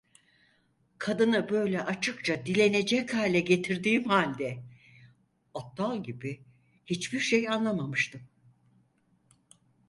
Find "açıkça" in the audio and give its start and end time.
1.83-2.45